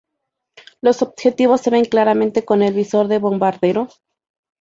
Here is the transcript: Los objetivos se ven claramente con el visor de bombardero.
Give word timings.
Los 0.81 1.03
objetivos 1.03 1.61
se 1.61 1.69
ven 1.69 1.85
claramente 1.85 2.43
con 2.43 2.63
el 2.63 2.73
visor 2.73 3.07
de 3.07 3.19
bombardero. 3.19 3.87